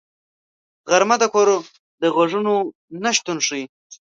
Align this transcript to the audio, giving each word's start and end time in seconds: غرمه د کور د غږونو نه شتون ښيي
غرمه 0.89 1.15
د 1.19 1.23
کور 1.33 1.47
د 2.01 2.03
غږونو 2.15 2.53
نه 3.03 3.11
شتون 3.17 3.37
ښيي 3.47 3.65